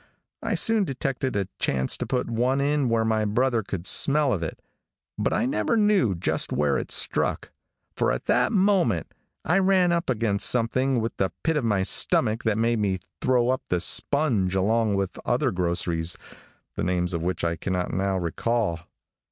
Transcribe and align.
I 0.41 0.55
soon 0.55 0.83
detected 0.83 1.35
a 1.35 1.47
chance 1.59 1.95
to 1.99 2.07
put 2.07 2.27
one 2.27 2.59
in 2.59 2.89
where 2.89 3.05
my 3.05 3.23
brother 3.23 3.61
could 3.61 3.85
smell 3.85 4.33
of 4.33 4.41
it, 4.41 4.59
but 5.15 5.31
I 5.31 5.45
never 5.45 5.77
knew 5.77 6.15
just 6.15 6.51
where 6.51 6.79
it 6.79 6.89
struck, 6.89 7.51
for 7.95 8.11
at 8.11 8.25
that 8.25 8.51
moment 8.51 9.13
I 9.45 9.59
ran 9.59 9.91
up 9.91 10.09
against 10.09 10.49
something 10.49 10.99
with 10.99 11.15
the 11.17 11.31
pit 11.43 11.55
of 11.55 11.65
my 11.65 11.83
stomach 11.83 12.45
that 12.45 12.57
made 12.57 12.79
me 12.79 12.97
throw 13.21 13.49
up 13.49 13.61
the 13.69 13.79
sponge 13.79 14.55
along 14.55 14.95
with 14.95 15.11
some 15.13 15.21
other 15.23 15.51
groceries, 15.51 16.17
the 16.75 16.83
names 16.83 17.13
of 17.13 17.21
which 17.21 17.43
I 17.43 17.55
cannot 17.55 17.93
now 17.93 18.17
recall. 18.17 18.79